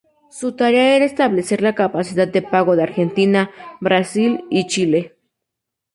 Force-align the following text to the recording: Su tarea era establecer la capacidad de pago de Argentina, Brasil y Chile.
Su 0.31 0.55
tarea 0.55 0.95
era 0.95 1.05
establecer 1.05 1.61
la 1.61 1.75
capacidad 1.75 2.27
de 2.27 2.41
pago 2.41 2.75
de 2.75 2.81
Argentina, 2.81 3.51
Brasil 3.79 4.45
y 4.49 4.65
Chile. 4.65 5.15